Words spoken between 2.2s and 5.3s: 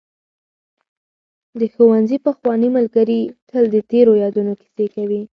پخواني ملګري تل د تېرو یادونو کیسې کوي.